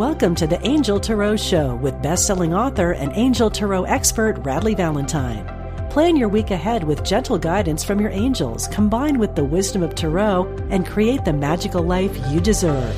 [0.00, 5.46] Welcome to the Angel Tarot Show with best-selling author and Angel Tarot expert Radleigh Valentine.
[5.90, 9.94] Plan your week ahead with gentle guidance from your angels, combined with the wisdom of
[9.94, 12.96] Tarot, and create the magical life you deserve.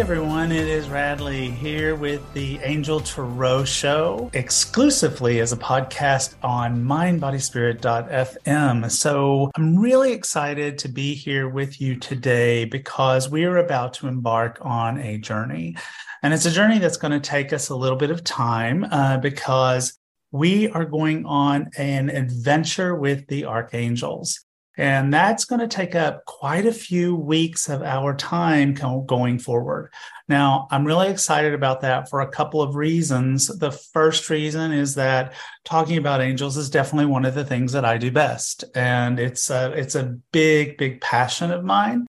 [0.00, 6.82] Everyone, it is Radleigh here with the Angel Tarot Show exclusively as a podcast on
[6.82, 8.90] mindbodyspirit.fm.
[8.90, 14.06] So I'm really excited to be here with you today because we are about to
[14.08, 15.76] embark on a journey.
[16.22, 19.18] And it's a journey that's going to take us a little bit of time uh,
[19.18, 19.98] because
[20.32, 24.46] we are going on an adventure with the archangels.
[24.80, 29.92] And that's going to take up quite a few weeks of our time going forward.
[30.26, 33.48] Now, I'm really excited about that for a couple of reasons.
[33.48, 35.34] The first reason is that
[35.66, 38.64] talking about angels is definitely one of the things that I do best.
[38.74, 42.06] And it's a, it's a big, big passion of mine.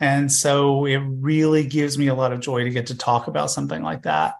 [0.00, 3.50] And so it really gives me a lot of joy to get to talk about
[3.50, 4.36] something like that.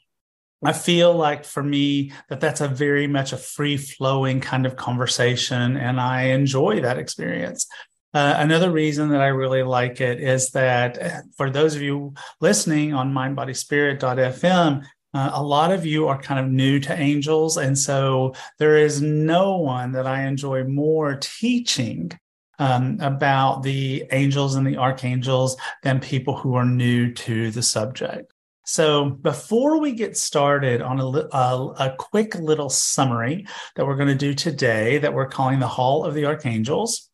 [0.65, 4.77] I feel like for me that that's a very much a free flowing kind of
[4.77, 7.67] conversation, and I enjoy that experience.
[8.13, 12.15] Uh, another reason that I really like it is that uh, for those of you
[12.41, 14.85] listening on mindbodyspirit.fm,
[15.15, 17.57] uh, a lot of you are kind of new to angels.
[17.57, 22.13] And so there is no one that I enjoy more teaching
[22.59, 28.34] um, about the angels and the archangels than people who are new to the subject.
[28.67, 34.09] So, before we get started on a, a, a quick little summary that we're going
[34.09, 37.11] to do today, that we're calling the Hall of the Archangels,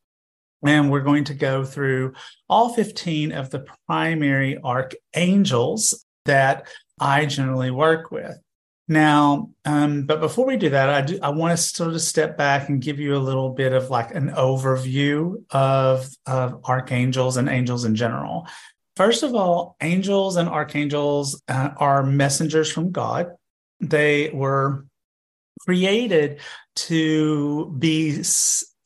[0.64, 2.12] and we're going to go through
[2.48, 6.68] all 15 of the primary archangels that
[7.00, 8.38] I generally work with.
[8.86, 12.36] Now, um, but before we do that, I, do, I want to sort of step
[12.36, 17.48] back and give you a little bit of like an overview of, of archangels and
[17.48, 18.48] angels in general.
[19.00, 23.28] First of all, angels and archangels uh, are messengers from God.
[23.80, 24.84] They were
[25.60, 26.40] created
[26.90, 28.22] to be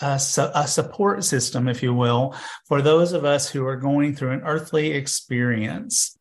[0.01, 0.21] a,
[0.55, 2.37] a, support system, if you will,
[2.69, 6.17] for those of us who are going through an earthly experience.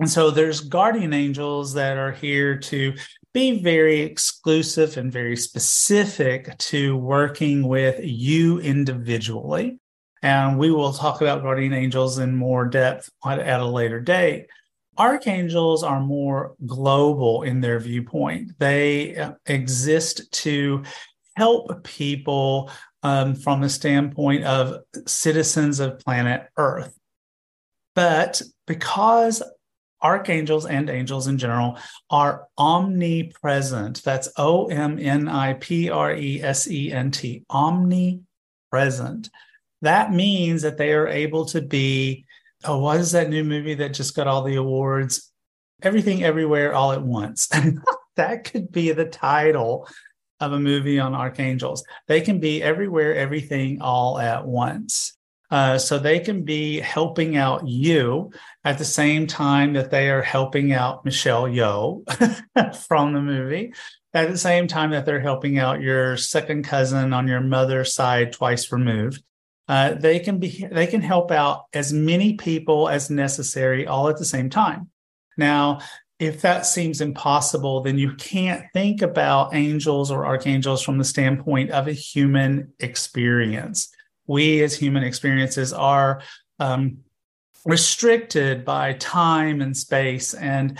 [0.00, 2.94] And so there's guardian angels that are here to
[3.32, 9.78] be very exclusive and very specific to working with you individually.
[10.22, 14.46] And we will talk about guardian angels in more depth at a later date.
[14.98, 18.52] Archangels are more global in their viewpoint.
[18.58, 20.82] They uh, exist to
[21.36, 22.70] help people
[23.02, 26.98] um, from the standpoint of citizens of planet Earth.
[27.94, 29.42] But because
[30.02, 31.78] archangels and angels in general
[32.10, 39.30] are omnipresent, that's O M N I P R E S E N T, omnipresent
[39.86, 42.24] that means that they are able to be
[42.64, 45.32] oh what is that new movie that just got all the awards
[45.82, 47.48] everything everywhere all at once?
[48.16, 49.86] That could be the title
[50.40, 51.84] of a movie on archangels.
[52.08, 55.12] They can be everywhere everything all at once.
[55.50, 58.32] Uh, so they can be helping out you
[58.64, 62.04] at the same time that they are helping out Michelle Yeoh
[62.88, 63.72] from the movie.
[64.12, 68.32] At the same time that they're helping out your second cousin on your mother's side
[68.32, 69.22] twice removed
[69.68, 74.16] uh, they can be they can help out as many people as necessary all at
[74.16, 74.90] the same time.
[75.36, 75.80] Now
[76.18, 81.70] if that seems impossible then you can't think about angels or archangels from the standpoint
[81.70, 83.88] of a human experience.
[84.26, 86.22] We as human experiences are
[86.58, 86.98] um,
[87.64, 90.78] restricted by time and space and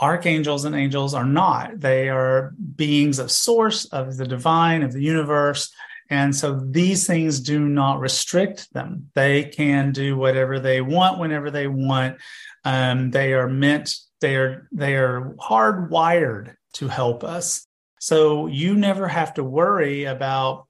[0.00, 1.78] archangels and angels are not.
[1.78, 5.70] They are beings of source of the divine of the universe
[6.10, 9.10] and so these things do not restrict them.
[9.14, 12.18] They can do whatever they want whenever they want.
[12.64, 17.64] Um, they are meant, they are, they are hardwired to help us.
[18.00, 20.66] So you never have to worry about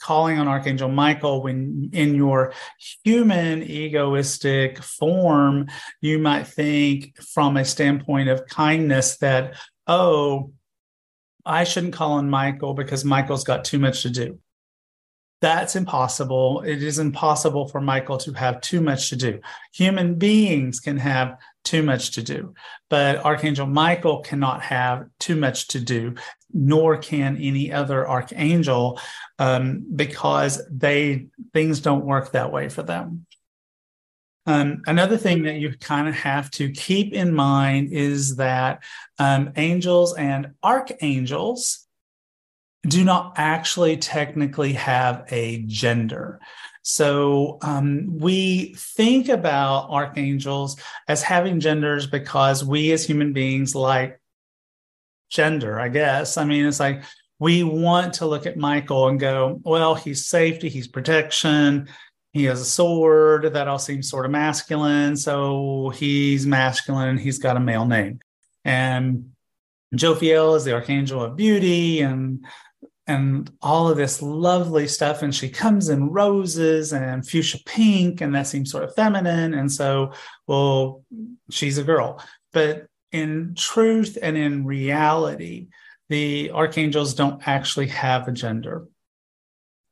[0.00, 2.52] calling on Archangel Michael when in your
[3.04, 5.66] human egoistic form,
[6.00, 9.54] you might think from a standpoint of kindness that,
[9.88, 10.52] oh,
[11.44, 14.38] I shouldn't call on Michael because Michael's got too much to do.
[15.40, 16.62] That's impossible.
[16.62, 19.40] It is impossible for Michael to have too much to do.
[19.72, 22.54] Human beings can have too much to do,
[22.90, 26.14] but Archangel Michael cannot have too much to do,
[26.52, 29.00] nor can any other archangel,
[29.38, 33.26] um, because they things don't work that way for them.
[34.46, 38.82] Um, another thing that you kind of have to keep in mind is that
[39.18, 41.86] um, angels and archangels
[42.86, 46.40] do not actually technically have a gender.
[46.82, 54.20] So um, we think about archangels as having genders because we as human beings like
[55.28, 56.36] gender, I guess.
[56.36, 57.02] I mean, it's like
[57.38, 61.88] we want to look at Michael and go, well, he's safety, he's protection.
[62.32, 65.16] He has a sword that all seems sort of masculine.
[65.16, 67.18] So he's masculine.
[67.18, 68.20] He's got a male name.
[68.64, 69.32] And
[69.94, 72.44] Jophiel is the archangel of beauty and
[73.08, 75.22] and all of this lovely stuff.
[75.22, 79.54] And she comes in roses and fuchsia pink, and that seems sort of feminine.
[79.54, 80.12] And so,
[80.46, 81.02] well,
[81.50, 82.22] she's a girl.
[82.52, 85.68] But in truth and in reality,
[86.10, 88.86] the archangels don't actually have a gender.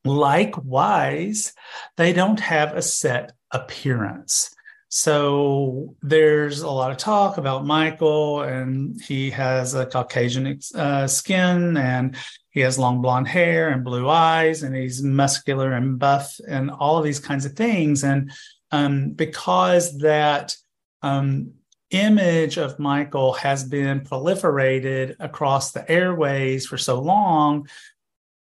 [0.04, 1.52] Likewise,
[1.96, 4.50] they don't have a set appearance.
[4.88, 11.76] So there's a lot of talk about Michael, and he has a Caucasian uh, skin,
[11.76, 12.16] and
[12.56, 16.96] he has long blonde hair and blue eyes, and he's muscular and buff, and all
[16.96, 18.02] of these kinds of things.
[18.02, 18.32] And
[18.70, 20.56] um, because that
[21.02, 21.52] um,
[21.90, 27.68] image of Michael has been proliferated across the airways for so long,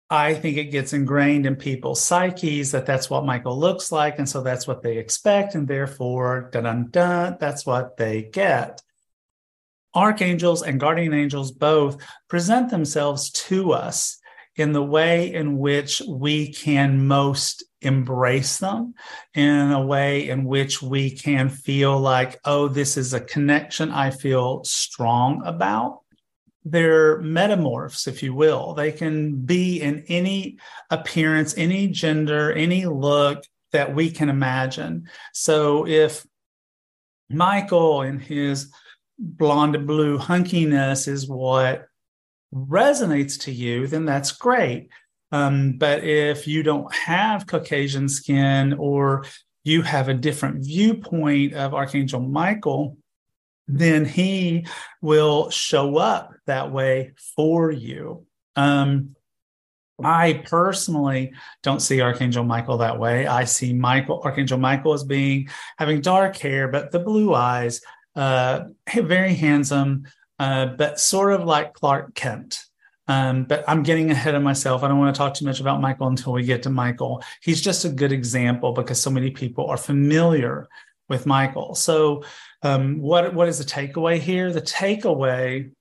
[0.09, 4.17] I think it gets ingrained in people's psyches that that's what Michael looks like.
[4.17, 5.55] And so that's what they expect.
[5.55, 8.81] And therefore, that's what they get.
[9.95, 14.19] Archangels and guardian angels both present themselves to us
[14.56, 18.94] in the way in which we can most embrace them,
[19.33, 24.12] in a way in which we can feel like, oh, this is a connection I
[24.12, 26.00] feel strong about
[26.65, 28.74] they're metamorphs, if you will.
[28.74, 30.57] They can be in any
[30.89, 35.07] appearance, any gender, any look that we can imagine.
[35.33, 36.25] So if
[37.30, 38.71] Michael in his
[39.19, 41.88] blonde blue hunkiness is what
[42.54, 44.89] resonates to you, then that's great.
[45.31, 49.25] Um, but if you don't have Caucasian skin or
[49.63, 52.98] you have a different viewpoint of Archangel Michael,
[53.68, 54.66] then he
[55.01, 58.25] will show up that way for you.
[58.56, 59.16] Um,
[60.04, 63.27] I personally don't see Archangel Michael that way.
[63.27, 67.81] I see Michael, Archangel Michael as being having dark hair, but the blue eyes,
[68.15, 68.65] uh,
[68.95, 70.07] very handsome,
[70.38, 72.59] uh, but sort of like Clark Kent.
[73.07, 74.83] Um, but I'm getting ahead of myself.
[74.83, 77.23] I don't want to talk too much about Michael until we get to Michael.
[77.41, 80.69] He's just a good example because so many people are familiar
[81.07, 81.73] with Michael.
[81.73, 82.23] So,
[82.61, 84.51] um, what what is the takeaway here?
[84.51, 85.71] The takeaway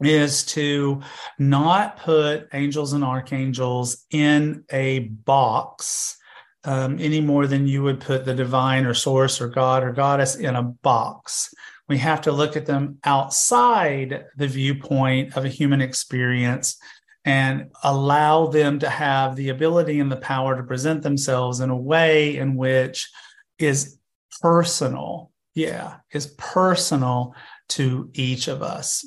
[0.00, 1.02] is to
[1.38, 6.16] not put angels and archangels in a box
[6.64, 10.36] um, any more than you would put the divine or source or God or goddess
[10.36, 11.52] in a box.
[11.88, 16.78] We have to look at them outside the viewpoint of a human experience
[17.24, 21.76] and allow them to have the ability and the power to present themselves in a
[21.76, 23.10] way in which
[23.58, 23.98] is
[24.40, 25.30] personal.
[25.54, 27.34] Yeah, is personal
[27.70, 29.04] to each of us.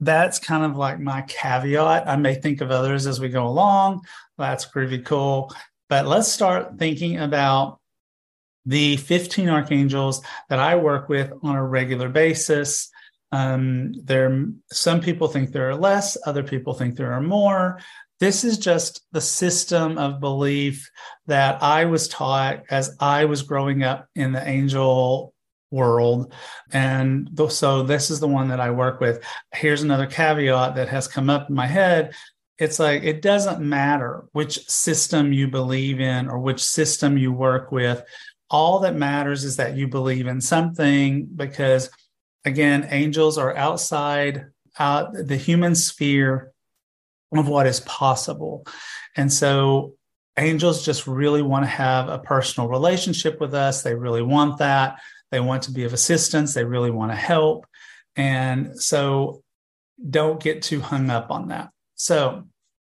[0.00, 2.08] That's kind of like my caveat.
[2.08, 4.02] I may think of others as we go along.
[4.36, 5.52] That's pretty cool.
[5.94, 7.78] But let's start thinking about
[8.66, 12.90] the 15 archangels that I work with on a regular basis.
[13.30, 17.78] Um, there, some people think there are less, other people think there are more.
[18.18, 20.90] This is just the system of belief
[21.28, 25.32] that I was taught as I was growing up in the angel
[25.70, 26.32] world.
[26.72, 29.22] And so this is the one that I work with.
[29.52, 32.14] Here's another caveat that has come up in my head.
[32.58, 37.72] It's like it doesn't matter which system you believe in or which system you work
[37.72, 38.02] with.
[38.50, 41.90] All that matters is that you believe in something because,
[42.44, 44.46] again, angels are outside
[44.78, 46.52] out the human sphere
[47.32, 48.66] of what is possible.
[49.16, 49.94] And so
[50.36, 53.82] angels just really want to have a personal relationship with us.
[53.82, 55.00] They really want that.
[55.30, 56.54] They want to be of assistance.
[56.54, 57.66] They really want to help.
[58.14, 59.42] And so
[60.10, 61.70] don't get too hung up on that.
[61.94, 62.44] So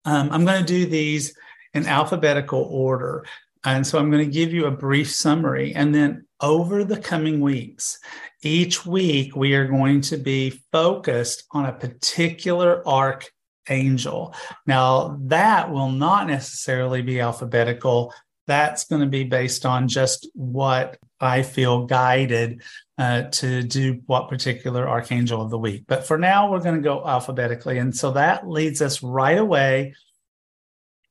[0.06, 1.36] Um, I'm going to do these
[1.74, 3.26] in alphabetical order.
[3.64, 5.74] And so I'm going to give you a brief summary.
[5.74, 7.98] And then over the coming weeks,
[8.44, 14.36] each week we are going to be focused on a particular archangel.
[14.68, 18.14] Now, that will not necessarily be alphabetical.
[18.48, 22.62] That's going to be based on just what I feel guided
[22.98, 25.86] uh, to do what particular archangel of the week.
[25.88, 27.78] But for now, we're going to go alphabetically.
[27.78, 29.94] And so that leads us right away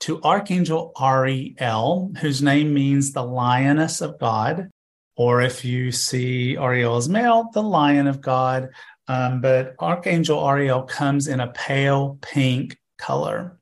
[0.00, 4.71] to Archangel Ariel, whose name means the lioness of God.
[5.17, 8.71] Or if you see Ariel as male, the lion of God.
[9.07, 13.59] Um, but Archangel Ariel comes in a pale pink color.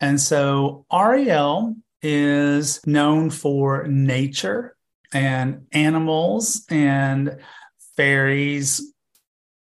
[0.00, 4.76] And so Ariel is known for nature
[5.12, 7.38] and animals and
[7.96, 8.92] fairies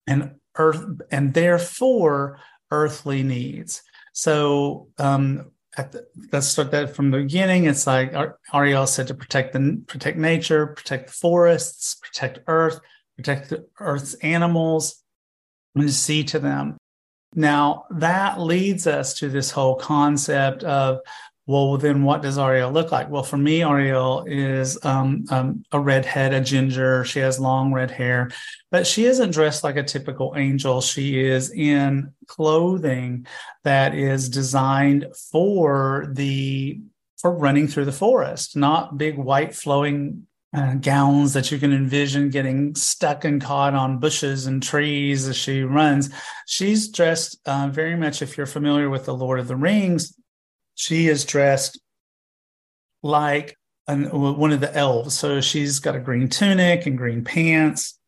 [0.07, 3.83] and earth, and therefore earthly needs.
[4.13, 7.65] So um, the, let's start that from the beginning.
[7.65, 8.15] It's like
[8.53, 12.81] Ariel said to protect the protect nature, protect the forests, protect Earth,
[13.17, 15.03] protect the Earth's animals,
[15.75, 16.77] and see to them.
[17.35, 21.01] Now that leads us to this whole concept of
[21.49, 23.09] well, then what does Ariel look like?
[23.09, 27.07] Well, for me, Ariel is um, um, a redhead, a ginger.
[27.07, 28.31] She has long red hair,
[28.71, 30.83] but she isn't dressed like a typical angel.
[30.83, 33.27] She is in clothing
[33.65, 36.83] that is designed for the
[37.17, 42.29] for running through the forest, not big white flowing uh, gowns that you can envision
[42.29, 46.11] getting stuck and caught on bushes and trees as she runs.
[46.47, 50.15] She's dressed uh, very much, if you're familiar with the Lord of the Rings,
[50.79, 51.81] she is dressed
[53.03, 53.57] like
[53.89, 55.19] an, one of the elves.
[55.19, 57.99] So she's got a green tunic and green pants.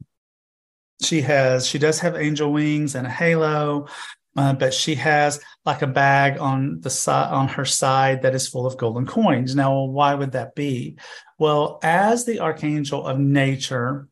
[1.03, 3.89] She has, she does have angel wings and a halo,
[4.37, 8.47] uh, but she has like a bag on the side on her side that is
[8.47, 9.57] full of golden coins.
[9.57, 10.97] Now, why would that be?
[11.41, 14.07] Well, as the archangel of nature,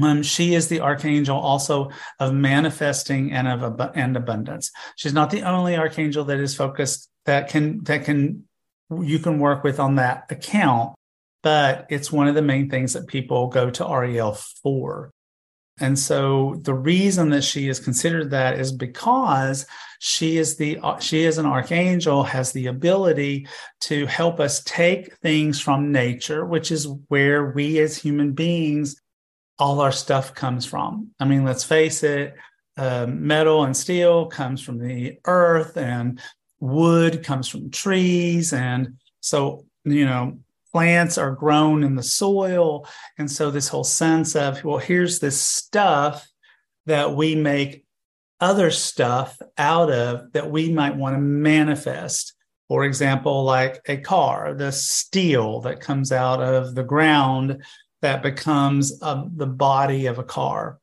[0.00, 4.70] um, she is the archangel also of manifesting and of and abundance.
[4.94, 8.44] She's not the only archangel that is focused that can that can
[9.00, 10.94] you can work with on that account
[11.42, 15.12] but it's one of the main things that people go to Ariel for.
[15.80, 19.66] And so the reason that she is considered that is because
[19.98, 23.48] she is the she is an archangel has the ability
[23.80, 29.00] to help us take things from nature, which is where we as human beings
[29.58, 31.10] all our stuff comes from.
[31.18, 32.34] I mean, let's face it,
[32.76, 36.20] uh, metal and steel comes from the earth and
[36.62, 38.52] wood comes from trees.
[38.52, 40.38] And so, you know,
[40.72, 42.86] plants are grown in the soil.
[43.18, 46.26] And so, this whole sense of, well, here's this stuff
[46.86, 47.84] that we make
[48.40, 52.34] other stuff out of that we might want to manifest.
[52.68, 57.62] For example, like a car, the steel that comes out of the ground
[58.00, 60.78] that becomes uh, the body of a car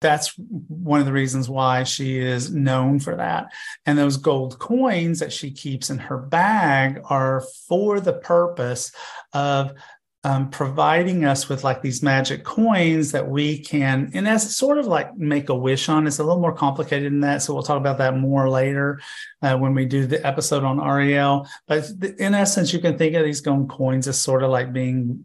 [0.00, 3.52] that's one of the reasons why she is known for that.
[3.86, 8.92] And those gold coins that she keeps in her bag are for the purpose
[9.32, 9.74] of
[10.22, 14.86] um, providing us with like these magic coins that we can, and as sort of
[14.86, 16.06] like make a wish on.
[16.06, 17.42] It's a little more complicated than that.
[17.42, 19.00] So we'll talk about that more later
[19.40, 21.48] uh, when we do the episode on Ariel.
[21.66, 25.24] But in essence, you can think of these gold coins as sort of like being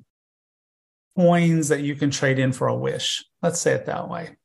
[1.17, 3.25] coins that you can trade in for a wish.
[3.41, 4.38] Let's say it that way.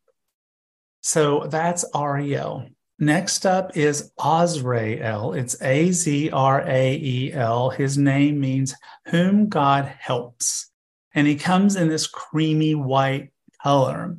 [1.01, 2.69] So that's Ariel.
[2.99, 5.33] Next up is Azrael.
[5.33, 7.71] It's A Z R A E L.
[7.71, 8.75] His name means
[9.07, 10.71] whom God helps.
[11.15, 14.19] And he comes in this creamy white color.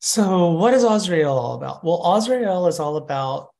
[0.00, 1.84] So, what is Azrael all about?
[1.84, 3.50] Well, Azrael is all about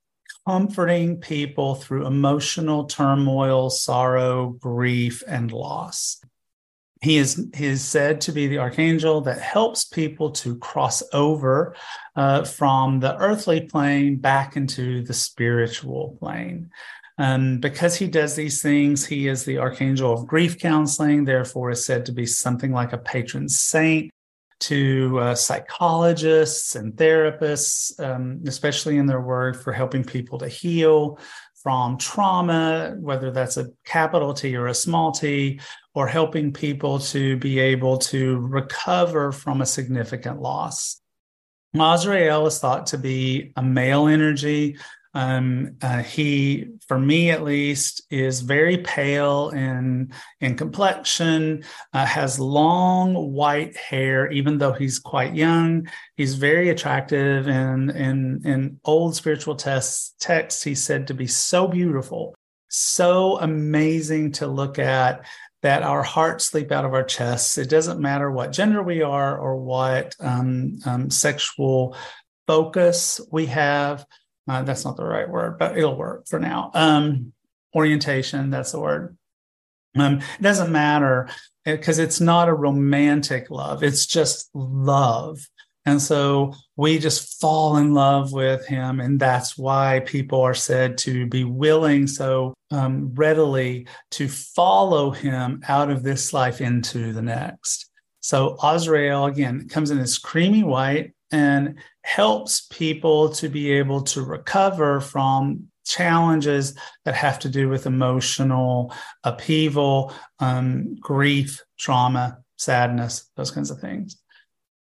[0.44, 6.20] comforting people through emotional turmoil, sorrow, grief, and loss.
[7.02, 11.74] He is, he is said to be the archangel that helps people to cross over
[12.14, 16.70] uh, from the earthly plane back into the spiritual plane.
[17.18, 21.84] Um, because he does these things, he is the archangel of grief counseling, therefore, is
[21.84, 24.10] said to be something like a patron saint
[24.60, 31.18] to uh, psychologists and therapists, um, especially in their work for helping people to heal
[31.62, 35.60] from trauma, whether that's a capital T or a small t,
[35.94, 41.00] or helping people to be able to recover from a significant loss.
[41.74, 44.76] Azrael is thought to be a male energy,
[45.14, 51.64] Um, uh, he, for me at least, is very pale in in complexion.
[51.92, 55.88] Uh, has long white hair, even though he's quite young.
[56.16, 61.68] He's very attractive, and in in old spiritual tests texts, he's said to be so
[61.68, 62.34] beautiful,
[62.68, 65.26] so amazing to look at
[65.62, 67.56] that our hearts leap out of our chests.
[67.56, 71.96] It doesn't matter what gender we are or what um, um, sexual
[72.46, 74.04] focus we have.
[74.48, 76.70] Uh, that's not the right word, but it'll work for now.
[76.74, 77.32] Um,
[77.74, 79.16] orientation, that's the word.
[79.96, 81.28] Um, it doesn't matter
[81.64, 85.46] because it's not a romantic love, it's just love.
[85.84, 89.00] And so we just fall in love with him.
[89.00, 95.60] And that's why people are said to be willing so um, readily to follow him
[95.66, 97.90] out of this life into the next.
[98.20, 104.22] So Azrael, again, comes in this creamy white and helps people to be able to
[104.22, 113.50] recover from challenges that have to do with emotional upheaval, um, grief, trauma, sadness, those
[113.50, 114.18] kinds of things.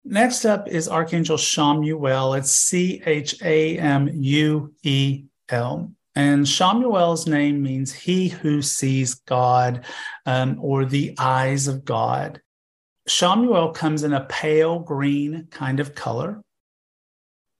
[0.04, 2.38] Next up is Archangel Chamuel.
[2.38, 5.92] It's C H A M U E L.
[6.14, 9.84] And Chamuel's name means he who sees God
[10.26, 12.40] um, or the eyes of God.
[13.08, 16.42] Chamuel comes in a pale green kind of color.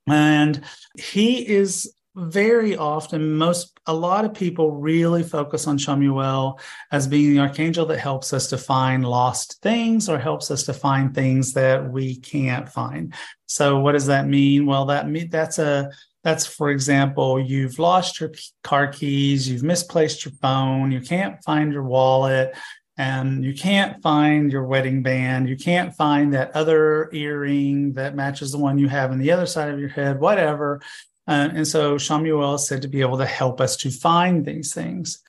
[0.07, 0.63] And
[0.99, 7.33] he is very often most a lot of people really focus on Chamuel as being
[7.33, 11.53] the archangel that helps us to find lost things or helps us to find things
[11.55, 13.15] that we can't find.
[13.47, 14.67] So what does that mean?
[14.67, 15.91] Well, that that's a
[16.25, 18.33] that's for example, you've lost your
[18.65, 22.55] car keys, you've misplaced your phone, you can't find your wallet,
[22.99, 28.51] and you can't find your wedding band, you can't find that other earring that matches
[28.51, 30.81] the one you have on the other side of your head, whatever.
[31.29, 34.75] Uh, and so Chamuel is said to be able to help us to find these
[34.75, 35.23] things.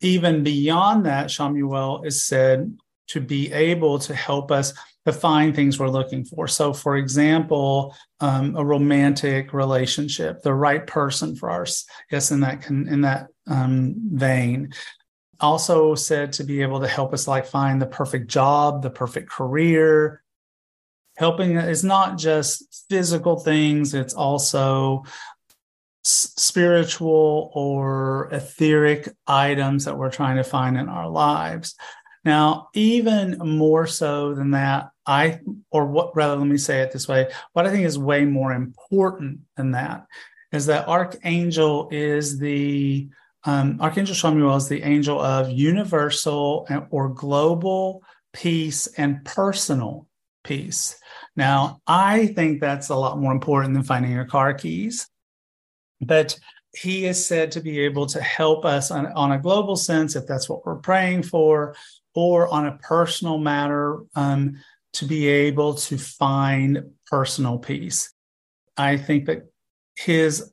[0.00, 2.76] Even beyond that, Chamuel is said
[3.08, 4.72] to be able to help us
[5.04, 6.48] to find things we're looking for.
[6.48, 11.86] So, for example, um, a romantic relationship, the right person for us.
[12.10, 14.72] Yes, in that in that um, vein.
[15.40, 19.30] Also said to be able to help us like find the perfect job, the perfect
[19.30, 20.22] career,
[21.16, 25.02] helping is not just physical things it's also
[26.04, 31.74] spiritual or etheric items that we're trying to find in our lives.
[32.24, 37.08] Now even more so than that i or what rather let me say it this
[37.08, 40.06] way what i think is way more important than that
[40.52, 43.08] is that archangel is the
[43.46, 50.06] um, archangel Chamuel is the angel of universal or global peace and personal
[50.44, 50.96] peace
[51.36, 55.06] now, I think that's a lot more important than finding your car keys.
[56.00, 56.38] But
[56.74, 60.26] he is said to be able to help us on, on a global sense, if
[60.26, 61.76] that's what we're praying for,
[62.14, 64.56] or on a personal matter, um,
[64.94, 68.12] to be able to find personal peace.
[68.78, 69.50] I think that
[69.94, 70.52] his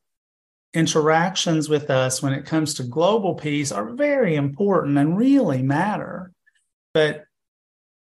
[0.73, 6.31] interactions with us when it comes to global peace are very important and really matter.
[6.93, 7.25] But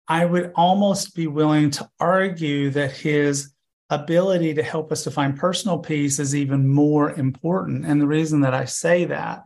[0.08, 3.52] I would almost be willing to argue that his
[3.90, 7.84] ability to help us to find personal peace is even more important.
[7.86, 9.42] And the reason that I say that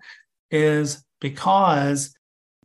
[0.51, 2.15] is because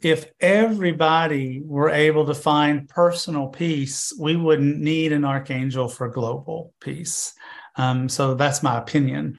[0.02, 6.74] if everybody were able to find personal peace, we wouldn't need an archangel for global
[6.82, 7.34] peace.
[7.76, 9.38] Um, so that's my opinion.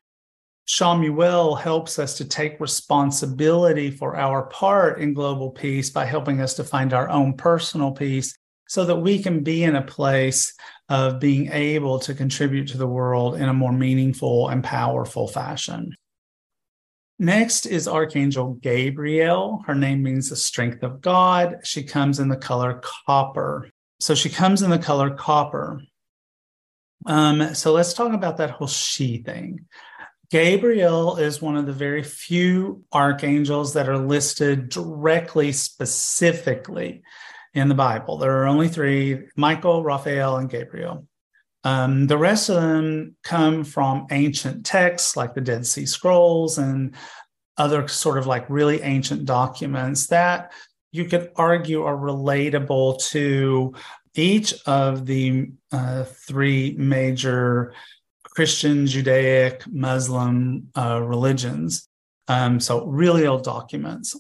[0.68, 6.54] Chamuel helps us to take responsibility for our part in global peace by helping us
[6.54, 8.34] to find our own personal peace
[8.68, 10.54] so that we can be in a place
[10.88, 15.92] of being able to contribute to the world in a more meaningful and powerful fashion.
[17.18, 19.62] Next is Archangel Gabriel.
[19.66, 21.56] Her name means the strength of God.
[21.64, 23.68] She comes in the color copper.
[23.98, 25.82] So she comes in the color copper.
[27.06, 29.66] Um, so let's talk about that whole she thing.
[30.30, 37.02] Gabriel is one of the very few archangels that are listed directly, specifically
[37.52, 38.16] in the Bible.
[38.16, 41.06] There are only three Michael, Raphael, and Gabriel.
[41.64, 46.94] Um, the rest of them come from ancient texts like the Dead Sea Scrolls and
[47.56, 50.52] other sort of like really ancient documents that
[50.92, 53.74] you could argue are relatable to
[54.14, 57.74] each of the uh, three major
[58.30, 61.88] Christian, Judaic, Muslim uh, religions.
[62.28, 64.16] Um, so, really old documents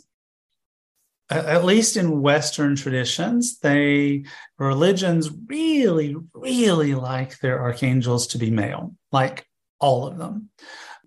[1.30, 4.24] at least in Western traditions, they
[4.58, 9.46] religions really, really like their archangels to be male, like
[9.78, 10.50] all of them.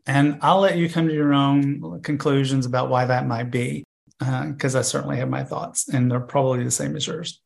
[0.05, 3.83] And I'll let you come to your own conclusions about why that might be,
[4.19, 7.41] because uh, I certainly have my thoughts, and they're probably the same as yours.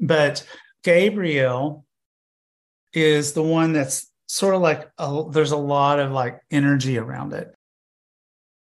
[0.00, 0.46] But
[0.84, 1.84] Gabriel
[2.94, 7.34] is the one that's sort of like a, there's a lot of like energy around
[7.34, 7.54] it.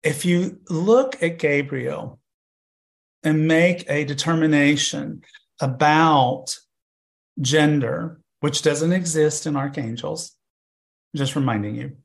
[0.01, 2.19] If you look at Gabriel
[3.21, 5.21] and make a determination
[5.61, 6.57] about
[7.39, 10.35] gender, which doesn't exist in archangels,
[11.15, 11.97] just reminding you.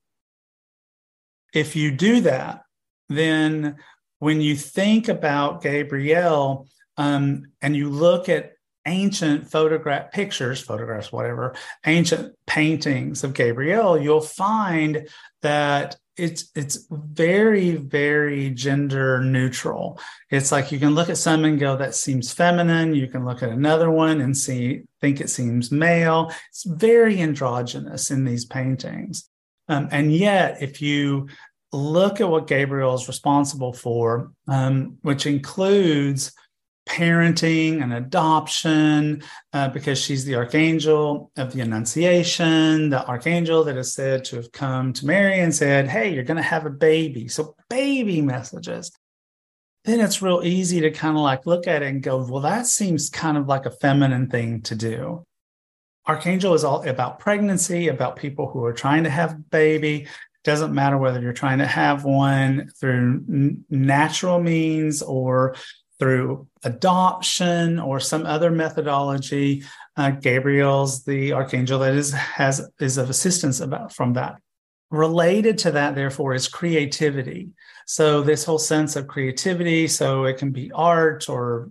[1.55, 2.65] If you do that,
[3.09, 3.77] then
[4.19, 8.54] when you think about Gabriel um, and you look at
[8.87, 11.55] ancient photograph pictures, photographs, whatever,
[11.87, 15.09] ancient paintings of Gabriel, you'll find
[15.43, 19.99] that it's it's very very gender neutral.
[20.31, 22.95] It's like you can look at some and go that seems feminine.
[22.95, 26.31] You can look at another one and see think it seems male.
[26.51, 29.29] It's very androgynous in these paintings.
[29.69, 31.29] Um, and yet if you
[31.73, 36.33] look at what gabriel is responsible for um, which includes
[36.87, 43.95] parenting and adoption uh, because she's the archangel of the annunciation the archangel that is
[43.95, 47.29] said to have come to mary and said hey you're going to have a baby.
[47.29, 48.93] So baby messages.
[49.85, 52.67] Then it's real easy to kind of like look at it and go well that
[52.67, 55.25] seems kind of like a feminine thing to do.
[56.07, 60.07] Archangel is all about pregnancy about people who are trying to have a baby.
[60.43, 63.25] Doesn't matter whether you're trying to have one through
[63.71, 65.57] natural means or
[65.99, 69.63] through adoption or some other methodology.
[69.97, 74.37] Uh, Gabriel's the archangel that is has is of assistance about from that.
[74.91, 77.51] Related to that, therefore, is creativity.
[77.87, 81.71] So this whole sense of creativity, so it can be art or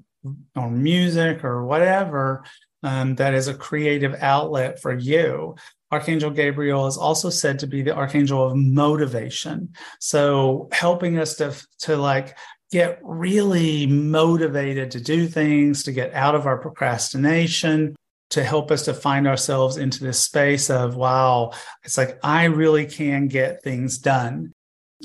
[0.56, 2.44] or music or whatever
[2.84, 5.56] um, that is a creative outlet for you.
[5.92, 9.74] Archangel Gabriel is also said to be the archangel of motivation.
[10.00, 12.36] So helping us to, to like
[12.74, 17.96] get really motivated to do things, to get out of our procrastination,
[18.32, 21.52] to help us to find ourselves into this space of, wow,
[21.84, 24.54] it's like I really can get things done.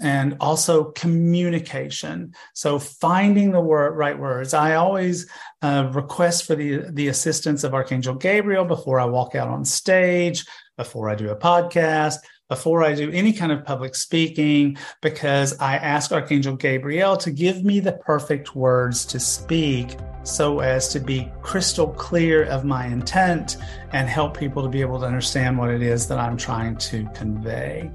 [0.00, 2.33] And also communication.
[2.54, 4.54] So finding the word, right words.
[4.54, 5.28] I always
[5.61, 10.46] uh, request for the, the assistance of Archangel Gabriel before I walk out on stage,
[10.78, 15.76] before I do a podcast, before I do any kind of public speaking because I
[15.76, 21.30] ask Archangel Gabriel to give me the perfect words to speak so as to be
[21.42, 23.58] crystal clear of my intent
[23.92, 27.06] and help people to be able to understand what it is that I'm trying to
[27.14, 27.90] convey.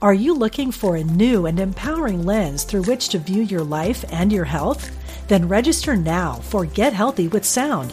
[0.00, 4.04] Are you looking for a new and empowering lens through which to view your life
[4.12, 4.96] and your health?
[5.26, 7.92] Then register now for Get Healthy with Sound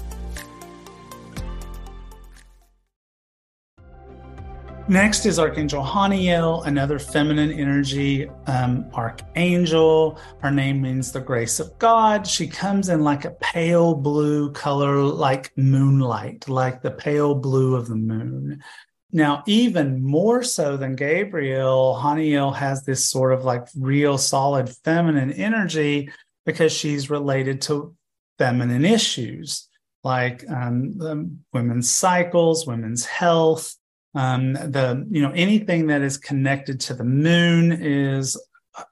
[4.91, 10.19] Next is Archangel Haniel, another feminine energy um, archangel.
[10.39, 12.27] Her name means the grace of God.
[12.27, 17.87] She comes in like a pale blue color, like moonlight, like the pale blue of
[17.87, 18.61] the moon.
[19.13, 25.31] Now, even more so than Gabriel, Haniel has this sort of like real solid feminine
[25.31, 26.11] energy
[26.45, 27.95] because she's related to
[28.37, 29.69] feminine issues
[30.03, 33.77] like um, women's cycles, women's health,
[34.13, 38.37] um, the you know anything that is connected to the moon is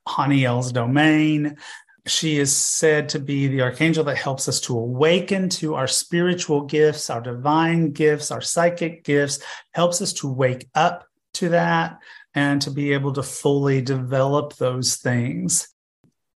[0.07, 1.57] Haniel's domain.
[2.05, 6.61] She is said to be the archangel that helps us to awaken to our spiritual
[6.61, 9.39] gifts, our divine gifts, our psychic gifts,
[9.71, 11.99] helps us to wake up to that
[12.33, 15.67] and to be able to fully develop those things.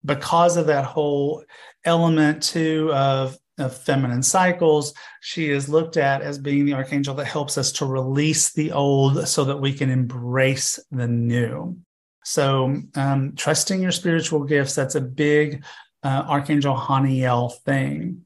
[0.06, 1.44] Because of that whole
[1.86, 4.94] element, too, of of feminine cycles.
[5.22, 9.28] She is looked at as being the archangel that helps us to release the old
[9.28, 11.78] so that we can embrace the new.
[12.26, 15.64] So, um, trusting your spiritual gifts, that's a big
[16.04, 18.26] uh, Archangel Haniel thing.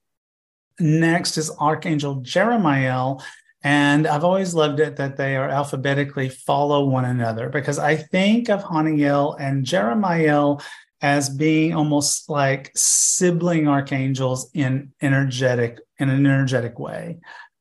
[0.80, 3.22] Next is Archangel Jeremiel.
[3.64, 8.50] And I've always loved it that they are alphabetically follow one another because I think
[8.50, 10.62] of Haniel and Jeremiel
[11.02, 17.18] as being almost like sibling archangels in energetic in an energetic way.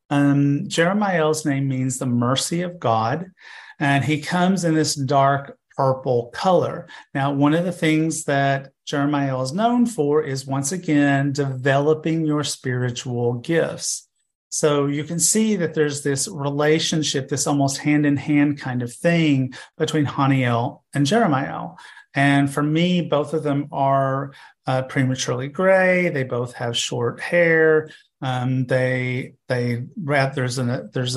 [0.09, 3.31] Um, Jeremiel's name means the mercy of God,
[3.79, 6.87] and he comes in this dark purple color.
[7.13, 12.43] Now, one of the things that Jeremiah is known for is once again developing your
[12.43, 14.07] spiritual gifts.
[14.49, 18.91] So you can see that there's this relationship, this almost hand in hand kind of
[18.91, 21.69] thing between Haniel and Jeremiah.
[22.17, 24.33] And for me, both of them are
[24.65, 26.09] uh, prematurely gray.
[26.09, 27.91] They both have short hair.
[28.23, 31.15] Um, they they there's a there's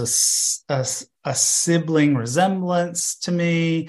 [0.69, 0.87] a, a,
[1.25, 3.89] a sibling resemblance to me,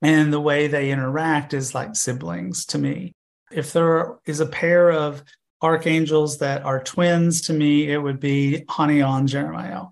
[0.00, 3.12] and the way they interact is like siblings to me.
[3.50, 5.24] If there is a pair of
[5.60, 9.86] archangels that are twins to me, it would be Haniel and Jeremiah.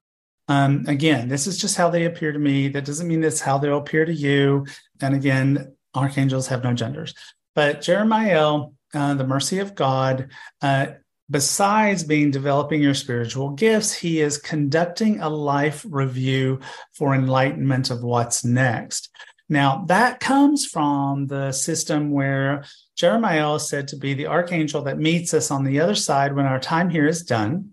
[0.47, 2.69] Um, again, this is just how they appear to me.
[2.69, 4.67] That doesn't mean it's how they'll appear to you.
[5.01, 7.15] And again, archangels have no genders.
[7.55, 10.31] But Jeremiah, uh, the mercy of God,
[10.61, 10.87] uh,
[11.31, 16.61] besides being developing your spiritual gifts, he is conducting a life review
[16.93, 19.11] for enlightenment of what's next.
[19.49, 22.65] Now, that comes from the system where
[22.97, 26.47] Jeremiah is said to be the archangel that meets us on the other side when
[26.47, 27.71] our time here is done.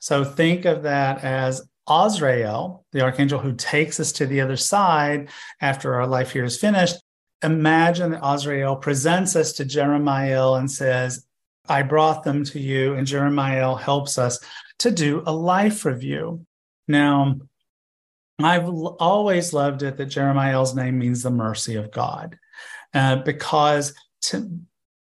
[0.00, 5.30] So think of that as Azrael, the archangel who takes us to the other side
[5.60, 6.96] after our life here is finished.
[7.44, 11.26] Imagine that Azrael presents us to Jeremiah and says,
[11.68, 14.40] I brought them to you, and Jeremiah helps us
[14.80, 16.46] to do a life review.
[16.88, 17.36] Now,
[18.38, 22.38] I've always loved it that Jeremiah's name means the mercy of God,
[22.92, 24.58] uh, because to,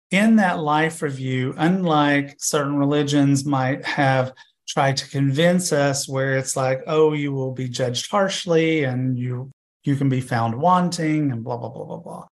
[0.09, 4.33] in that life review, unlike certain religions might have
[4.67, 9.51] tried to convince us, where it's like, oh, you will be judged harshly and you
[9.89, 12.27] you can be found wanting and blah blah blah blah blah.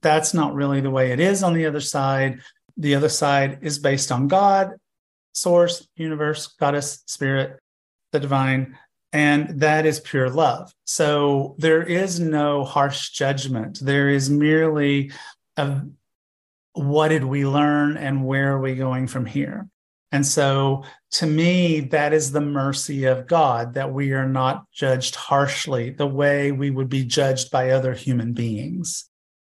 [0.00, 2.40] That's not really the way it is on the other side.
[2.78, 4.70] The other side is based on God,
[5.32, 7.58] source, universe, goddess, spirit,
[8.12, 8.78] the divine,
[9.12, 10.72] and that is pure love.
[10.84, 13.80] So there is no harsh judgment.
[13.82, 15.12] There is merely
[15.56, 15.82] a,
[16.72, 19.68] what did we learn and where are we going from here?
[20.12, 25.14] And so to me, that is the mercy of God that we are not judged
[25.14, 29.08] harshly the way we would be judged by other human beings.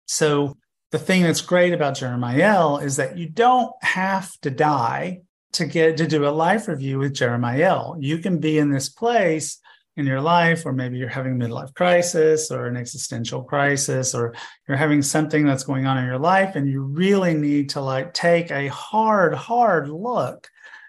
[0.07, 0.57] So
[0.91, 5.21] the thing that's great about Jeremiah is that you don't have to die
[5.53, 7.93] to get to do a life review with Jeremiah.
[7.99, 9.59] You can be in this place
[9.97, 14.35] in your life, or maybe you're having a midlife crisis or an existential crisis, or
[14.69, 18.15] you're having something that's going on in your life, and you really need to like
[18.15, 20.49] take a hard, hard look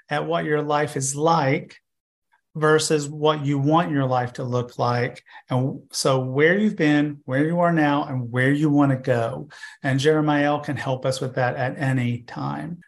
[0.10, 1.78] at what your life is like
[2.56, 5.24] versus what you want your life to look like.
[5.50, 9.50] And so, where you've been, where you are now, and where you want to go.
[9.84, 12.80] And Jeremiah can help us with that at any time.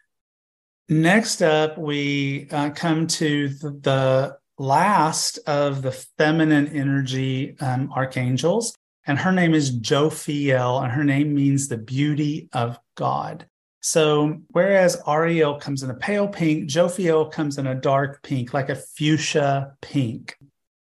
[0.89, 9.17] Next up, we uh, come to the, last of the feminine energy um, archangels, and
[9.17, 13.47] her name is Jophiel, and her name means the beauty of God.
[13.81, 18.69] So, whereas Ariel comes in a pale pink, Jophiel comes in a dark pink, like
[18.69, 20.37] a fuchsia pink.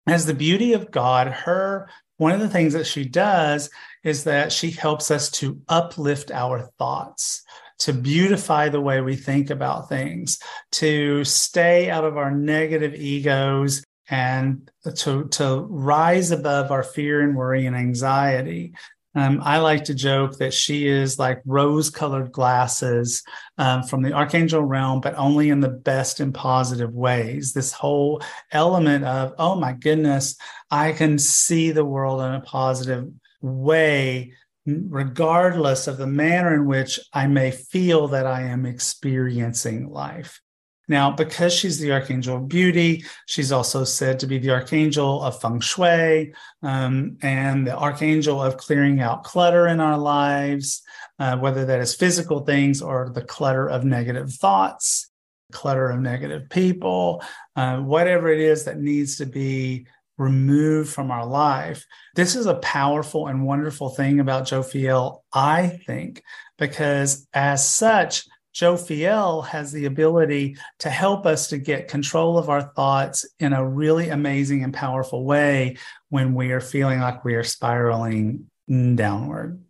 [0.06, 3.70] As the beauty of God, her one of the things that she does
[4.04, 7.42] is that she helps us to uplift our thoughts,
[7.78, 10.38] to beautify the way we think about things,
[10.72, 17.34] to stay out of our negative egos and to, to rise above our fear and
[17.34, 18.74] worry and anxiety.
[19.14, 23.22] Um, I like to joke that she is like rose colored glasses
[23.58, 27.52] um, from the archangel realm, but only in the best and positive ways.
[27.52, 30.36] This whole element of, oh my goodness,
[30.70, 33.08] I can see the world in a positive
[33.40, 34.32] way,
[34.66, 40.40] regardless of the manner in which I may feel that I am experiencing life.
[40.88, 45.40] Now, because she's the archangel of beauty, she's also said to be the archangel of
[45.40, 50.82] feng shui um, and the archangel of clearing out clutter in our lives,
[51.18, 55.10] uh, whether that is physical things or the clutter of negative thoughts,
[55.52, 57.22] clutter of negative people,
[57.56, 59.86] uh, whatever it is that needs to be
[60.18, 61.86] removed from our life.
[62.14, 66.22] This is a powerful and wonderful thing about Jophiel, I think,
[66.58, 72.62] because as such, Jophiel has the ability to help us to get control of our
[72.62, 75.76] thoughts in a really amazing and powerful way
[76.08, 79.62] when we are feeling like we are spiraling downward.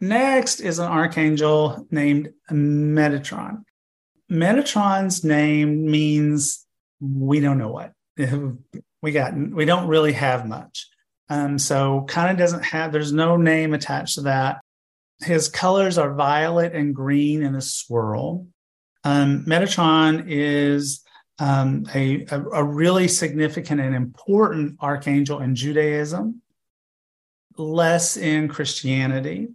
[0.00, 3.64] Next is an archangel named Metatron.
[4.30, 6.64] Metatron's name means
[7.00, 7.92] we don't know what.
[9.02, 10.88] We got we don't really have much.
[11.28, 14.60] Um, so kind of doesn't have there's no name attached to that.
[15.22, 18.46] His colors are violet and green in a swirl.
[19.04, 21.02] Um, Metatron is
[21.38, 26.42] um, a, a, really significant and important archangel in Judaism,
[27.56, 29.48] less in Christianity.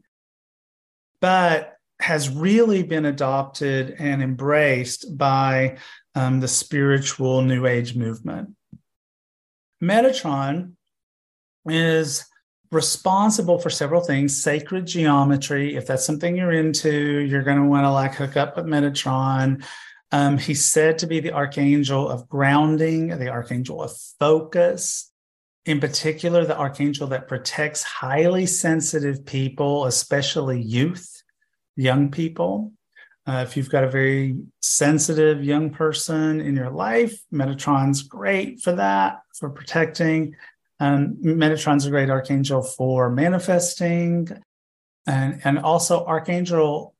[1.21, 5.77] But has really been adopted and embraced by
[6.15, 8.55] um, the spiritual New Age movement.
[9.81, 10.73] Metatron
[11.65, 12.25] is
[12.71, 15.75] responsible for several things sacred geometry.
[15.75, 19.63] If that's something you're into you're going to want to like hook up with metatron.
[20.11, 25.11] Um, he's said to be the archangel of grounding the archangel of focus.
[25.65, 31.21] In particular the archangel that protects highly sensitive people especially youth
[31.75, 32.71] young people.
[33.25, 38.73] Uh, if you've got a very sensitive young person in your life metatron's great for
[38.73, 40.33] that for protecting
[40.79, 44.27] um, great archangel for manifesting.
[45.05, 46.93] And, and also, Archangel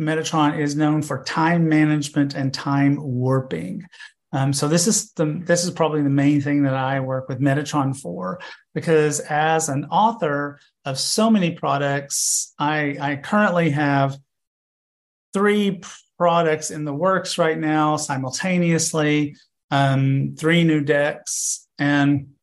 [0.00, 3.86] Metatron is known for time management and time warping.
[4.32, 7.40] Um, so this is the this is probably the main thing that I work with
[7.40, 8.38] Metatron for,
[8.74, 14.18] because as an author of so many products, I, I currently have
[15.32, 15.80] three
[16.18, 19.36] products in the works right now simultaneously,
[19.70, 22.35] um, three new decks, and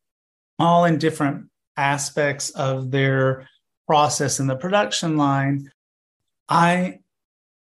[0.58, 3.48] all in different aspects of their
[3.86, 5.70] process in the production line.
[6.48, 7.00] I,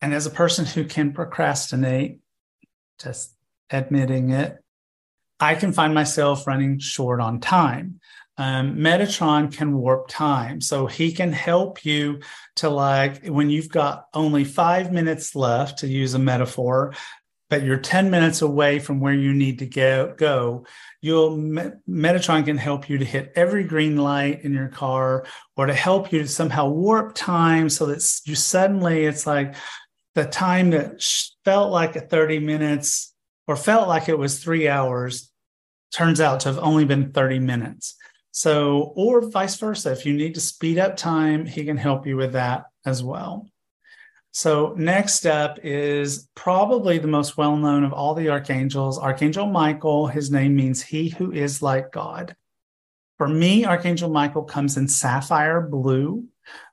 [0.02, 2.20] and as a person who can procrastinate,
[3.02, 3.36] just
[3.70, 4.58] admitting it,
[5.40, 8.00] I can find myself running short on time.
[8.38, 10.62] Um, Metatron can warp time.
[10.62, 12.22] So he can help you
[12.58, 16.94] to like when you've got only five minutes left, to use a metaphor,
[17.62, 20.66] you're 10 minutes away from where you need to go, go
[21.04, 25.26] you'll Metatron can help you to hit every green light in your car
[25.58, 29.54] or to help you to somehow warp time so that you suddenly it's like
[30.16, 31.04] the time that
[31.44, 33.13] felt like a 30 minutes
[33.48, 35.30] or felt like it was three hours
[35.94, 37.96] turns out to have only been 30 minutes.
[38.32, 39.92] So, or vice versa.
[39.92, 43.48] If you need to speed up time, he can help you with that as well.
[44.36, 50.08] So, next up is probably the most well known of all the archangels, Archangel Michael.
[50.08, 52.36] His name means he who is like God.
[53.19, 56.26] For me, Archangel Michael comes in sapphire blue.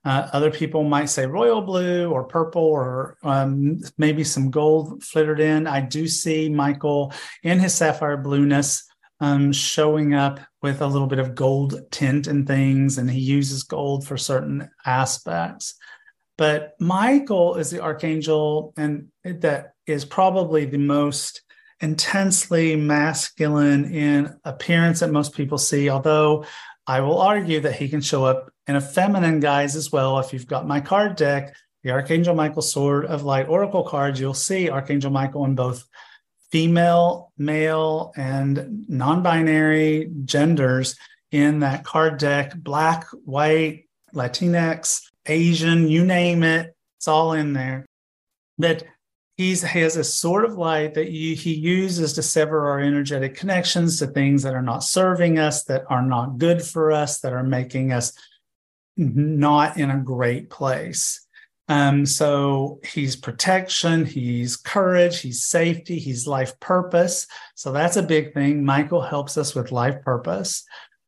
[0.07, 5.39] Uh, other people might say royal blue or purple or um, maybe some gold flittered
[5.39, 5.67] in.
[5.67, 11.19] I do see Michael in his sapphire blueness um, showing up with a little bit
[11.19, 15.75] of gold tint and things, and he uses gold for certain aspects.
[16.41, 21.43] But Michael is the archangel, and that is probably the most
[21.81, 25.91] intensely masculine in appearance that most people see.
[25.91, 26.47] Although
[26.87, 30.19] I will argue that he can show up in a feminine guise as well.
[30.19, 34.33] If you've got my card deck, the Archangel Michael Sword of Light Oracle cards, you'll
[34.33, 35.85] see Archangel Michael in both
[36.51, 40.97] female, male, and non binary genders
[41.33, 47.87] in that card deck black, white, Latinx, Asian, you name it, it's all in there.
[48.59, 48.83] That
[49.37, 53.99] he has a sort of light that you, he uses to sever our energetic connections
[53.99, 57.43] to things that are not serving us, that are not good for us, that are
[57.43, 58.13] making us
[58.97, 61.27] not in a great place.
[61.69, 67.29] Um, so he's protection, he's courage, he's safety, he's life purpose.
[67.55, 68.65] So that's a big thing.
[68.65, 70.65] Michael helps us with life purpose.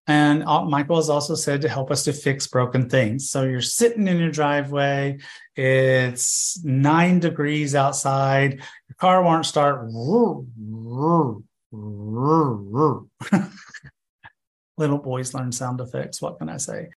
[0.09, 3.31] And Michael is also said to help us to fix broken things.
[3.31, 5.19] So you're sitting in your driveway,
[5.55, 8.55] it's nine degrees outside,
[8.89, 9.87] your car won't start.
[14.77, 16.21] Little boys learn sound effects.
[16.21, 16.89] What can I say?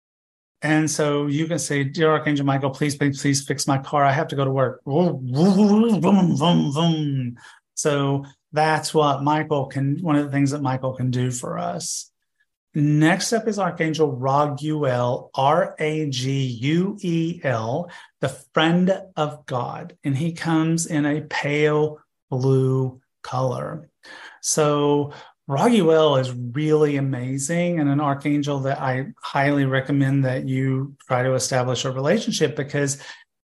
[0.63, 4.03] And so you can say, Dear Archangel Michael, please, please, please fix my car.
[4.03, 4.81] I have to go to work.
[7.75, 12.09] So that's what Michael can, one of the things that Michael can do for us.
[12.77, 19.97] Next up is Archangel Raguel, R A G U E L, the friend of God.
[20.03, 23.89] And he comes in a pale blue color.
[24.41, 25.13] So
[25.47, 31.33] Raguel is really amazing and an archangel that I highly recommend that you try to
[31.33, 32.97] establish a relationship because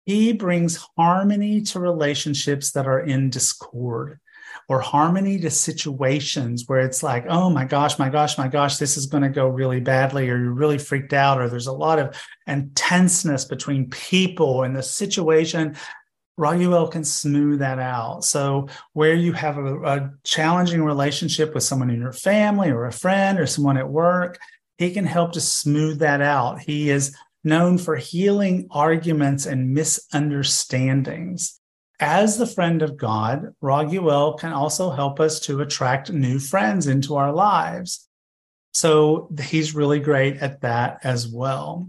[0.05, 4.21] he brings harmony to relationships that are in discord
[4.69, 8.97] or harmony to situations where it's like, oh my gosh, my gosh, my gosh, this
[8.97, 11.99] is going to go really badly, or you're really freaked out, or there's a lot
[11.99, 15.77] of intenseness between people and the situation.
[16.39, 18.25] Raguel can smooth that out.
[18.25, 22.93] So, where you have a, a challenging relationship with someone in your family or a
[22.93, 24.39] friend or someone at work,
[24.79, 26.61] he can help to smooth that out.
[26.61, 31.61] He is known for healing arguments and misunderstandings.
[32.01, 37.17] As the friend of God, Raguel can also help us to attract new friends into
[37.17, 38.09] our lives.
[38.73, 41.89] So he's really great at that as well.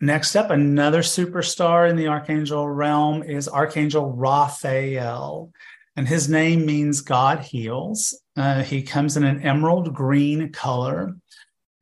[0.00, 5.50] Next up, another superstar in the archangel realm is Archangel Raphael,
[5.96, 8.16] and his name means God heals.
[8.36, 11.16] Uh, he comes in an emerald green color.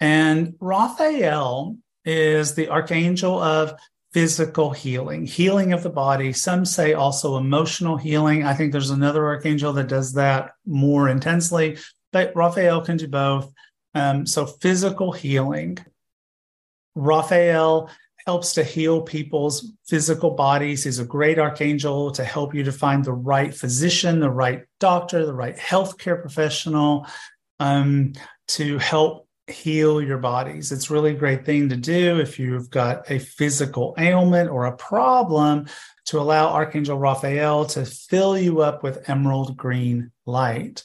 [0.00, 1.76] And Raphael
[2.06, 3.78] is the archangel of
[4.16, 6.32] physical healing, healing of the body.
[6.32, 8.44] Some say also emotional healing.
[8.44, 11.76] I think there's another archangel that does that more intensely,
[12.14, 13.52] but Raphael can do both.
[13.94, 15.76] Um, so, physical healing.
[16.94, 17.90] Raphael
[18.26, 20.84] helps to heal people's physical bodies.
[20.84, 25.26] He's a great archangel to help you to find the right physician, the right doctor,
[25.26, 27.06] the right healthcare professional
[27.60, 28.14] um,
[28.48, 30.72] to help heal your bodies.
[30.72, 34.76] It's really a great thing to do if you've got a physical ailment or a
[34.76, 35.66] problem
[36.06, 40.84] to allow Archangel Raphael to fill you up with emerald green light.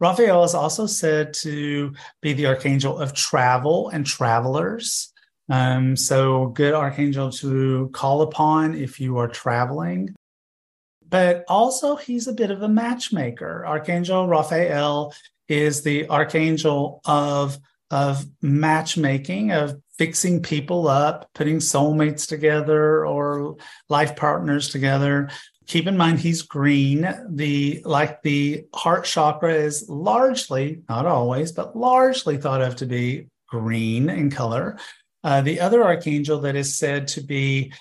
[0.00, 5.12] Raphael is also said to be the archangel of travel and travelers.
[5.48, 10.14] Um, so, good archangel to call upon if you are traveling.
[11.08, 13.64] But also, he's a bit of a matchmaker.
[13.66, 15.14] Archangel Raphael
[15.48, 17.58] is the archangel of,
[17.90, 23.56] of matchmaking, of fixing people up, putting soulmates together or
[23.88, 25.30] life partners together.
[25.66, 27.08] Keep in mind he's green.
[27.30, 33.28] The like the heart chakra is largely, not always, but largely thought of to be
[33.48, 34.78] green in color.
[35.22, 37.72] Uh, the other archangel that is said to be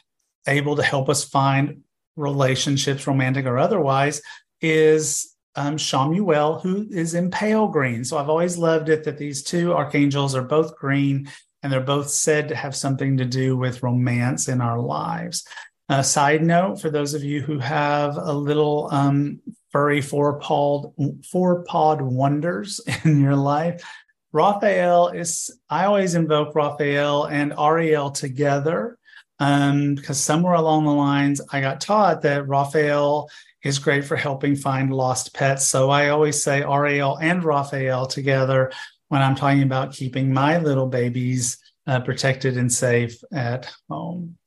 [0.47, 1.81] able to help us find
[2.15, 4.21] relationships, romantic or otherwise,
[4.61, 8.03] is um, Chamuel, who is in pale green.
[8.03, 11.29] So I've always loved it that these two archangels are both green
[11.61, 15.45] and they're both said to have something to do with romance in our lives.
[15.89, 19.39] A side note for those of you who have a little um,
[19.71, 20.93] furry four-pawed
[21.31, 23.83] four-pawed wonders in your life,
[24.31, 28.97] Raphael is, I always invoke Raphael and Ariel together
[29.39, 33.29] um, because somewhere along the lines, I got taught that Raphael
[33.63, 35.65] is great for helping find lost pets.
[35.65, 38.71] So I always say Ariel and Raphael together
[39.07, 41.57] when I'm talking about keeping my little babies
[41.87, 44.37] uh, protected and safe at home.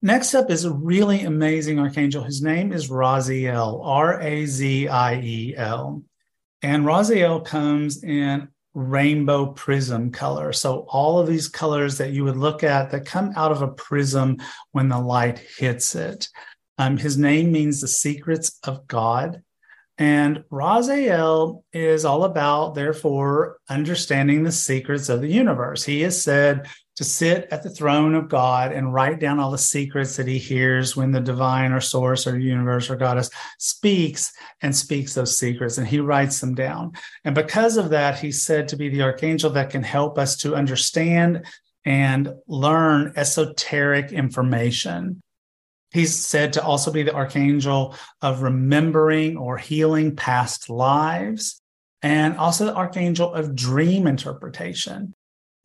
[0.00, 2.22] Next up is a really amazing archangel.
[2.22, 6.02] His name is Raziel, R A Z I E L.
[6.62, 10.52] And Raziel comes in rainbow prism color.
[10.52, 13.68] So all of these colors that you would look at that come out of a
[13.68, 14.36] prism
[14.70, 16.28] when the light hits it.
[16.78, 19.42] Um, his name means the secrets of God.
[20.00, 25.82] And Raziel is all about, therefore, understanding the secrets of the universe.
[25.82, 29.58] He is said to sit at the throne of God and write down all the
[29.58, 34.74] secrets that he hears when the divine or source or universe or goddess speaks and
[34.74, 36.92] speaks those secrets, and he writes them down.
[37.24, 40.54] And because of that, he's said to be the archangel that can help us to
[40.54, 41.44] understand
[41.84, 45.22] and learn esoteric information.
[45.98, 51.60] He's said to also be the archangel of remembering or healing past lives,
[52.02, 55.14] and also the archangel of dream interpretation.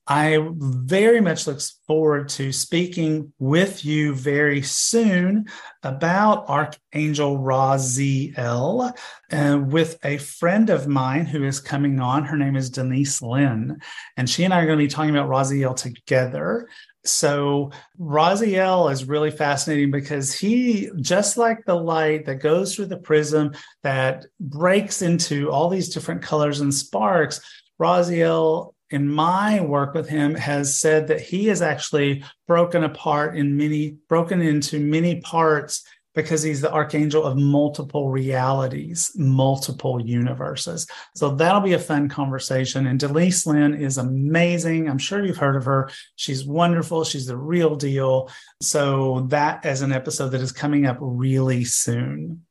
[0.07, 5.45] I very much look forward to speaking with you very soon
[5.83, 8.91] about Archangel Raziel
[9.31, 12.25] uh, with a friend of mine who is coming on.
[12.25, 13.79] Her name is Denise Linn,
[14.17, 16.67] and she and I are going to be talking about Raziel together.
[17.05, 22.97] So Raziel is really fascinating because he, just like the light that goes through the
[22.97, 27.41] prism that breaks into all these different colors and sparks,
[27.79, 33.57] Raziel in my work with him has said that he is actually broken apart in
[33.57, 35.83] many broken into many parts
[36.13, 40.87] because he's the archangel of multiple realities, multiple universes.
[41.15, 42.87] So that'll be a fun conversation.
[42.87, 44.89] And Denise Linn is amazing.
[44.89, 45.89] I'm sure you've heard of her.
[46.15, 47.03] She's wonderful.
[47.03, 48.29] She's the real deal.
[48.61, 52.45] So that is an episode that is coming up really soon.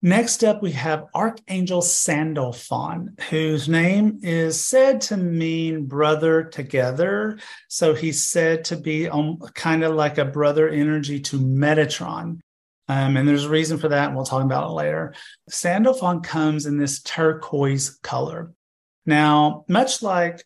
[0.00, 7.40] Next up, we have Archangel Sandalphon, whose name is said to mean brother together.
[7.66, 12.38] So he's said to be um, kind of like a brother energy to Metatron.
[12.88, 15.14] Um, and there's a reason for that, and we'll talk about it later.
[15.48, 18.52] Sandalphon comes in this turquoise color.
[19.04, 20.42] Now, much like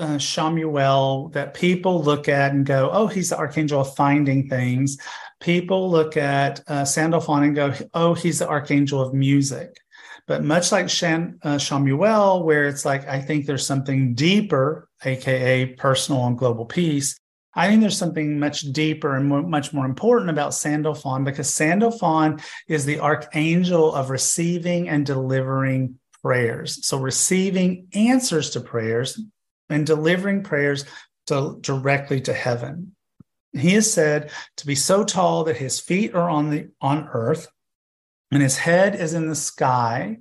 [0.00, 4.98] uh, Chamuel, that people look at and go, oh, he's the archangel of finding things
[5.44, 9.76] people look at uh, Sandalphon and go, oh, he's the archangel of music.
[10.26, 15.74] But much like Shan, uh, Chamuel, where it's like, I think there's something deeper, AKA
[15.74, 17.20] personal and global peace.
[17.56, 22.40] I think there's something much deeper and more, much more important about Sandalphon because Sandalphon
[22.68, 26.84] is the archangel of receiving and delivering prayers.
[26.86, 29.20] So receiving answers to prayers
[29.68, 30.84] and delivering prayers
[31.26, 32.94] to, directly to heaven.
[33.52, 37.48] He is said to be so tall that his feet are on the on earth
[38.32, 40.18] and his head is in the sky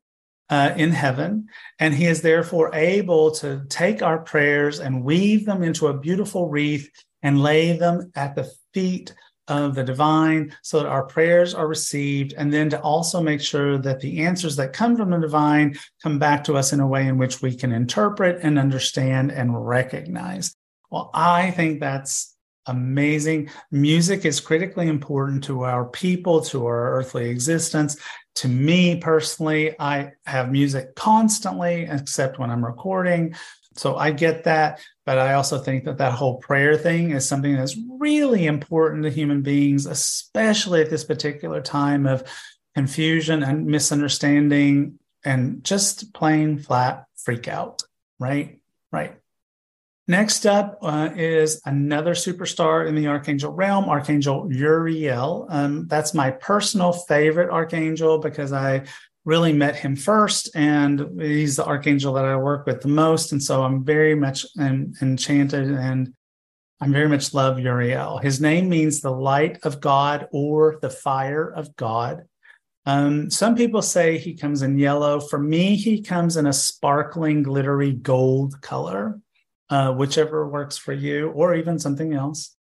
[0.49, 1.47] uh, in heaven.
[1.79, 6.47] And he is therefore able to take our prayers and weave them into a beautiful
[6.47, 6.89] wreath
[7.23, 9.13] and lay them at the feet
[9.47, 12.33] of the divine so that our prayers are received.
[12.37, 16.19] And then to also make sure that the answers that come from the divine come
[16.19, 20.55] back to us in a way in which we can interpret and understand and recognize.
[20.89, 22.35] Well, I think that's
[22.67, 23.49] amazing.
[23.71, 27.97] Music is critically important to our people, to our earthly existence.
[28.35, 33.35] To me personally, I have music constantly, except when I'm recording.
[33.75, 34.81] So I get that.
[35.05, 39.09] But I also think that that whole prayer thing is something that's really important to
[39.09, 42.23] human beings, especially at this particular time of
[42.75, 47.83] confusion and misunderstanding and just plain flat freak out.
[48.19, 48.59] Right?
[48.91, 49.15] Right.
[50.07, 55.47] Next up uh, is another superstar in the archangel realm, Archangel Uriel.
[55.49, 58.83] Um, that's my personal favorite archangel because I
[59.25, 63.31] really met him first, and he's the archangel that I work with the most.
[63.31, 66.13] And so I'm very much en- enchanted and
[66.81, 68.17] i'm very much love Uriel.
[68.17, 72.23] His name means the light of God or the fire of God.
[72.85, 75.21] Um, some people say he comes in yellow.
[75.21, 79.21] For me, he comes in a sparkling, glittery gold color
[79.69, 82.55] uh, whichever works for you, or even something else.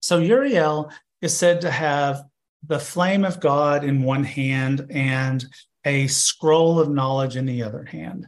[0.00, 0.90] So Uriel
[1.22, 2.22] is said to have
[2.68, 5.44] the flame of God in one hand and
[5.84, 8.26] a scroll of knowledge in the other hand.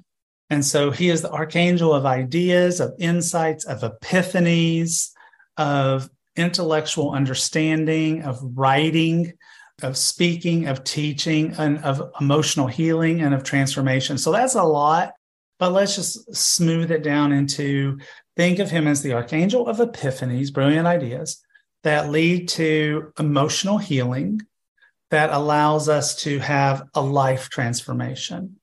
[0.49, 5.11] And so he is the archangel of ideas, of insights, of epiphanies,
[5.57, 9.35] of intellectual understanding, of writing,
[9.83, 14.19] of speaking, of teaching, and of emotional healing and of transformation.
[14.19, 15.13] So that's a lot.
[15.59, 17.99] But let's just smooth it down into
[18.37, 21.43] think of him as the archangel of epiphanies, brilliant ideas
[21.83, 24.43] that lead to emotional healing
[25.11, 28.57] that allows us to have a life transformation.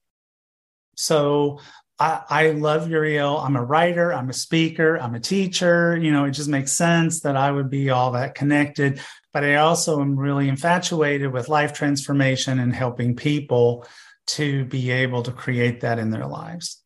[0.95, 1.59] So
[1.99, 3.37] I, I, love Uriel.
[3.37, 5.97] I'm a writer, I'm a speaker, I'm a teacher.
[5.97, 9.01] You know, it just makes sense that I would be all that connected.
[9.33, 13.85] But I also am really infatuated with life transformation and helping people
[14.27, 16.83] to be able to create that in their lives.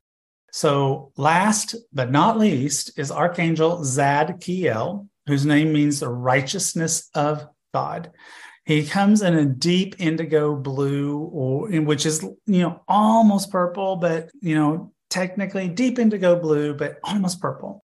[0.53, 8.11] So, last but not least is Archangel Zadkiel, whose name means the righteousness of God.
[8.65, 14.29] He comes in a deep indigo blue, or which is you know almost purple, but
[14.41, 17.83] you know technically deep indigo blue, but almost purple.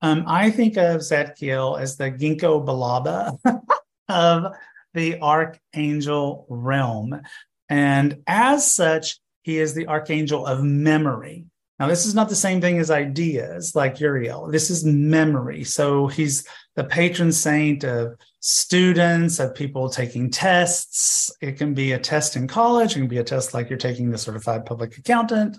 [0.00, 3.38] Um, I think of Zadkiel as the ginkgo biloba
[4.08, 4.52] of
[4.94, 7.20] the archangel realm,
[7.68, 11.44] and as such, he is the archangel of memory.
[11.78, 14.48] Now, this is not the same thing as ideas like Uriel.
[14.48, 15.62] This is memory.
[15.62, 21.30] So he's the patron saint of students, of people taking tests.
[21.40, 24.10] It can be a test in college, it can be a test like you're taking
[24.10, 25.56] the certified public accountant.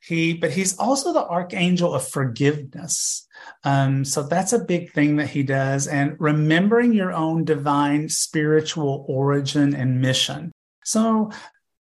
[0.00, 3.26] He, but he's also the archangel of forgiveness.
[3.64, 5.86] Um, so that's a big thing that he does.
[5.86, 10.52] And remembering your own divine spiritual origin and mission.
[10.84, 11.30] So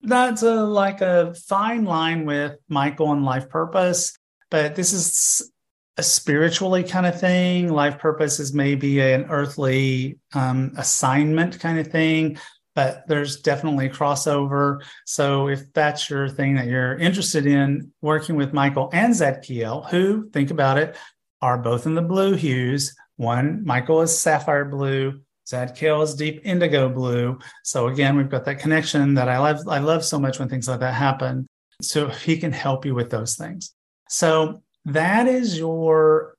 [0.02, 4.16] that's a, like a fine line with Michael and life purpose,
[4.50, 5.50] but this is
[5.96, 7.72] a spiritually kind of thing.
[7.72, 12.38] Life purpose is maybe an earthly um, assignment kind of thing,
[12.76, 14.80] but there's definitely crossover.
[15.04, 20.30] So if that's your thing that you're interested in, working with Michael and Zadkiel, who
[20.30, 20.96] think about it,
[21.42, 22.94] are both in the blue hues.
[23.16, 25.20] One, Michael is sapphire blue,
[25.50, 27.38] Zadkiel is deep indigo blue.
[27.64, 29.66] So again, we've got that connection that I love.
[29.66, 31.46] I love so much when things like that happen.
[31.80, 33.72] So he can help you with those things.
[34.08, 36.34] So that is your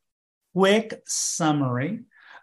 [0.54, 2.02] quick summary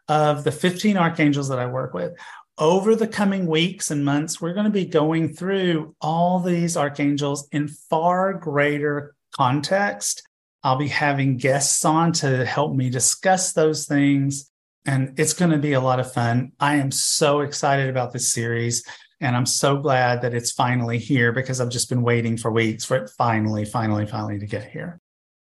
[0.09, 2.15] of the 15 archangels that I work with.
[2.59, 7.47] Over the coming weeks and months, we're going to be going through all these archangels
[7.53, 10.27] in far greater context.
[10.65, 14.51] I'll be having guests on to help me discuss those things
[14.87, 16.53] and it's going to be a lot of fun.
[16.61, 18.85] I am so excited about this series.
[19.21, 22.85] And I'm so glad that it's finally here because I've just been waiting for weeks
[22.85, 25.01] for it finally, finally, finally to get here.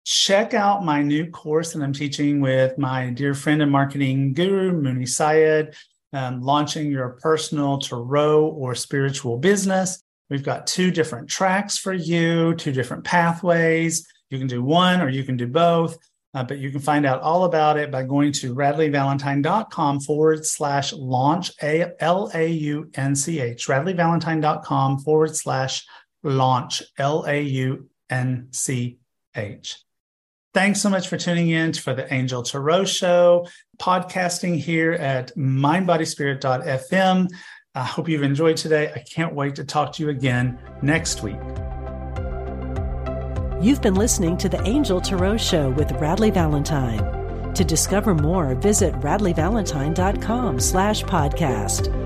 [0.05, 4.73] Check out my new course that I'm teaching with my dear friend and marketing guru,
[4.73, 5.75] Mooney Syed,
[6.13, 10.01] um, launching your personal tarot or spiritual business.
[10.31, 14.07] We've got two different tracks for you, two different pathways.
[14.31, 15.99] You can do one or you can do both.
[16.37, 20.93] Uh, but you can find out all about it by going to radleighvalentine.com forward slash
[20.93, 25.87] launch, L A U N C H, radleighvalentine.com forward slash
[26.23, 28.99] launch, L A U N C
[29.35, 29.79] H.
[30.53, 33.47] Thanks so much for tuning in for the Angel Tarot Show,
[33.79, 37.29] podcasting here at mindbodyspirit.fm.
[37.75, 38.93] I hope you've enjoyed today.
[38.95, 41.41] I can't wait to talk to you again next week.
[43.59, 47.55] You've been listening to the Angel Tarot Show with Radleigh Valentine.
[47.55, 52.06] To discover more, visit radleighvalentine.com slash podcast.